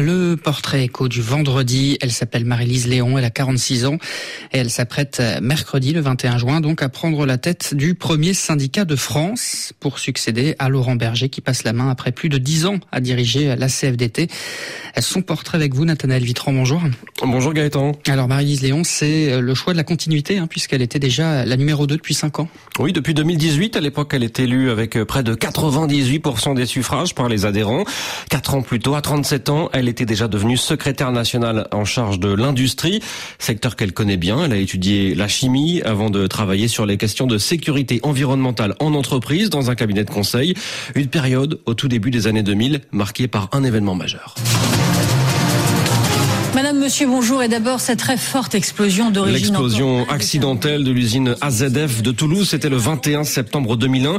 [0.00, 3.96] Le portrait écho du vendredi, elle s'appelle Marie-Lise Léon, elle a 46 ans
[4.52, 8.84] et elle s'apprête mercredi le 21 juin donc à prendre la tête du premier syndicat
[8.84, 12.66] de France pour succéder à Laurent Berger qui passe la main après plus de 10
[12.66, 14.28] ans à diriger la CFDT.
[14.98, 16.82] Son portrait avec vous, Nathanaël Vitran, bonjour.
[17.22, 17.92] Bonjour Gaëtan.
[18.06, 21.86] Alors Marie-Lise Léon, c'est le choix de la continuité hein, puisqu'elle était déjà la numéro
[21.86, 22.48] 2 depuis 5 ans.
[22.78, 27.28] Oui, depuis 2018, à l'époque elle est élue avec près de 98% des suffrages par
[27.28, 27.84] les adhérents.
[28.28, 32.18] Quatre ans plus tôt, à 37 ans, elle était déjà devenue secrétaire nationale en charge
[32.18, 33.00] de l'industrie,
[33.38, 34.44] secteur qu'elle connaît bien.
[34.44, 38.94] Elle a étudié la chimie avant de travailler sur les questions de sécurité environnementale en
[38.94, 40.54] entreprise dans un cabinet de conseil.
[40.94, 44.34] Une période au tout début des années 2000 marquée par un événement majeur.
[46.86, 47.42] Monsieur, bonjour.
[47.42, 49.38] Et d'abord, cette très forte explosion d'origine.
[49.38, 54.18] L'explosion accidentelle de l'usine AZF de Toulouse, c'était le 21 septembre 2001.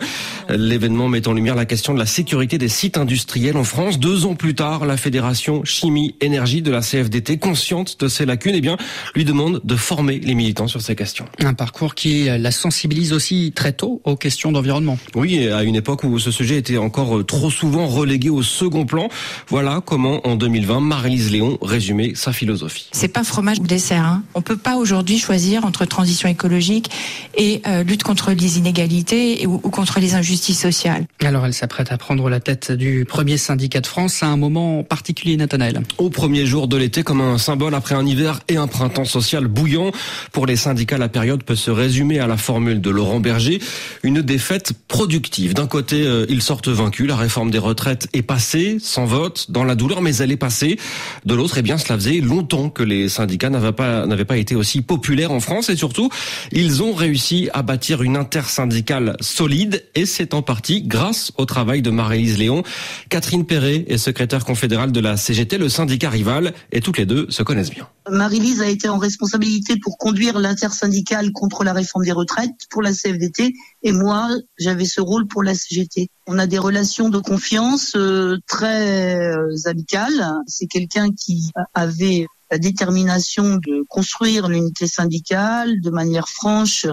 [0.49, 3.99] L'événement met en lumière la question de la sécurité des sites industriels en France.
[3.99, 8.55] Deux ans plus tard, la Fédération Chimie Énergie de la CFDT, consciente de ses lacunes,
[8.55, 8.75] eh bien,
[9.15, 11.23] lui demande de former les militants sur ces questions.
[11.39, 14.99] Un parcours qui la sensibilise aussi très tôt aux questions d'environnement.
[15.15, 19.07] Oui, à une époque où ce sujet était encore trop souvent relégué au second plan.
[19.47, 22.56] Voilà comment, en 2020, Marie-Lise Léon résumait sa philosophie.
[22.91, 24.05] C'est pas fromage ou dessert.
[24.05, 24.23] Hein.
[24.33, 26.89] On peut pas aujourd'hui choisir entre transition écologique
[27.35, 31.05] et euh, lutte contre les inégalités et, ou, ou, contre les injustices sociales.
[31.23, 34.83] Alors elle s'apprête à prendre la tête du premier syndicat de France à un moment
[34.83, 35.81] particulier, Nathanaël.
[35.97, 39.47] Au premier jour de l'été, comme un symbole après un hiver et un printemps social
[39.47, 39.91] bouillant.
[40.31, 43.59] Pour les syndicats, la période peut se résumer à la formule de Laurent Berger,
[44.03, 45.53] une défaite productive.
[45.53, 49.63] D'un côté, euh, ils sortent vaincus, la réforme des retraites est passée, sans vote, dans
[49.63, 50.77] la douleur, mais elle est passée.
[51.25, 54.55] De l'autre, eh bien, cela faisait longtemps que les syndicats n'avaient pas, n'avaient pas été
[54.55, 56.09] aussi populaires en France et surtout,
[56.51, 61.81] ils ont réussi à bâtir une intersyndicale solide et c'est en partie grâce au travail
[61.81, 62.63] de Marie-Lise Léon.
[63.09, 67.27] Catherine Perret est secrétaire confédérale de la CGT, le syndicat rival, et toutes les deux
[67.29, 67.87] se connaissent bien.
[68.09, 72.93] Marie-Lise a été en responsabilité pour conduire l'intersyndicale contre la réforme des retraites pour la
[72.93, 73.53] CFDT
[73.83, 76.09] et moi, j'avais ce rôle pour la CGT.
[76.25, 80.33] On a des relations de confiance euh, très euh, amicales.
[80.47, 86.85] C'est quelqu'un qui avait la détermination de construire l'unité syndicale de manière franche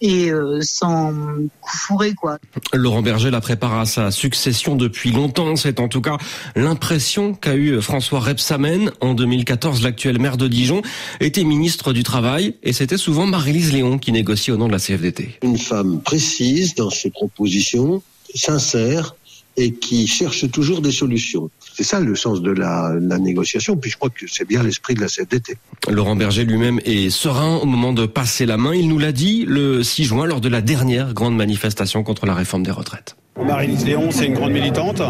[0.00, 1.12] et euh, sans
[1.60, 2.38] coup fourré quoi.
[2.72, 5.56] Laurent Berger la prépare à sa succession depuis longtemps.
[5.56, 6.16] C'est en tout cas
[6.56, 9.82] l'impression qu'a eu François Rebsamen en 2014.
[9.82, 10.82] L'actuel maire de Dijon
[11.20, 14.78] était ministre du Travail et c'était souvent Marie-Lise Léon qui négociait au nom de la
[14.78, 15.38] CFDT.
[15.42, 18.02] Une femme précise dans ses propositions,
[18.34, 19.14] sincère
[19.60, 21.50] et qui cherche toujours des solutions.
[21.74, 24.94] C'est ça le sens de la, la, négociation, puis je crois que c'est bien l'esprit
[24.94, 25.58] de la CFDT.
[25.88, 28.74] Laurent Berger lui-même est serein au moment de passer la main.
[28.74, 32.34] Il nous l'a dit le 6 juin lors de la dernière grande manifestation contre la
[32.34, 33.16] réforme des retraites.
[33.38, 35.02] Marie-Lise Léon, c'est une grande militante,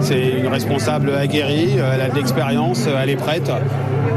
[0.00, 3.50] c'est une responsable aguerrie, elle a de l'expérience, elle est prête.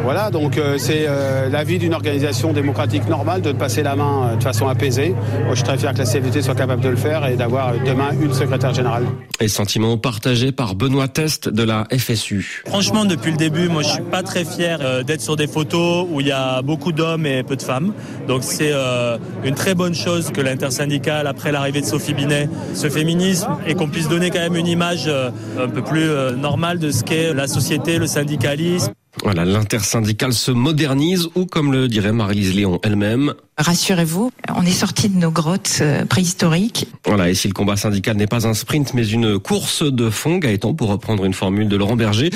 [0.03, 4.35] Voilà, donc euh, c'est euh, l'avis d'une organisation démocratique normale de passer la main euh,
[4.37, 5.09] de façon apaisée.
[5.09, 7.73] Moi, je suis très fier que la CFDT soit capable de le faire et d'avoir
[7.85, 9.05] demain une secrétaire générale.
[9.41, 12.63] Et sentiment partagé par Benoît Test de la FSU.
[12.65, 16.07] Franchement, depuis le début, moi, je suis pas très fier euh, d'être sur des photos
[16.09, 17.93] où il y a beaucoup d'hommes et peu de femmes.
[18.27, 22.89] Donc c'est euh, une très bonne chose que l'intersyndicale, après l'arrivée de Sophie Binet, ce
[22.89, 25.29] féminisme et qu'on puisse donner quand même une image euh,
[25.59, 28.93] un peu plus normale de ce qu'est la société, le syndicalisme.
[29.23, 33.33] Voilà, l'intersyndicale se modernise ou comme le dirait Marie-Lise Léon elle-même.
[33.59, 36.87] Rassurez-vous, on est sorti de nos grottes préhistoriques.
[37.05, 40.37] Voilà, et si le combat syndical n'est pas un sprint mais une course de fond,
[40.37, 42.29] Gaëtan, pour reprendre une formule de Laurent Berger,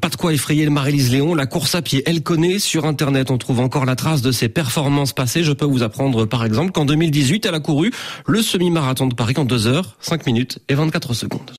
[0.00, 3.38] pas de quoi effrayer Marie-Lise Léon, la course à pied, elle connaît, sur Internet on
[3.38, 5.44] trouve encore la trace de ses performances passées.
[5.44, 7.92] Je peux vous apprendre par exemple qu'en 2018, elle a couru
[8.26, 11.52] le semi-marathon de Paris en 2 heures, 5 minutes et 24 secondes.